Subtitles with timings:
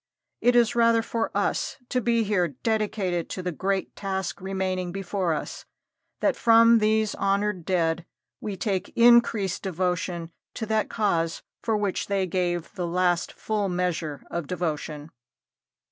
[0.41, 5.31] It is rather for us to be here dedicated to the great task remaining before
[5.35, 5.65] us
[6.21, 8.07] that from these honored dead
[8.39, 14.23] we take increased devotion to that cause for which they gave the last full measure
[14.31, 15.11] of devotion.